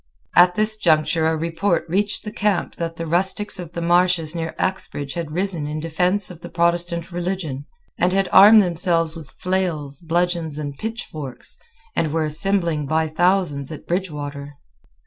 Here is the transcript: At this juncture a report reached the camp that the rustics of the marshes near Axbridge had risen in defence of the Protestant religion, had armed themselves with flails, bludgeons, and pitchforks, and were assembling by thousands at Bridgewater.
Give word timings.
At 0.35 0.55
this 0.55 0.77
juncture 0.77 1.27
a 1.27 1.37
report 1.37 1.87
reached 1.87 2.23
the 2.23 2.31
camp 2.31 2.77
that 2.77 2.95
the 2.95 3.05
rustics 3.05 3.59
of 3.59 3.73
the 3.73 3.83
marshes 3.83 4.33
near 4.33 4.55
Axbridge 4.57 5.13
had 5.13 5.29
risen 5.29 5.67
in 5.67 5.79
defence 5.79 6.31
of 6.31 6.41
the 6.41 6.49
Protestant 6.49 7.11
religion, 7.11 7.65
had 7.99 8.27
armed 8.33 8.63
themselves 8.63 9.15
with 9.15 9.29
flails, 9.29 10.01
bludgeons, 10.01 10.57
and 10.57 10.75
pitchforks, 10.75 11.55
and 11.95 12.11
were 12.11 12.25
assembling 12.25 12.87
by 12.87 13.07
thousands 13.09 13.71
at 13.71 13.85
Bridgewater. 13.85 14.53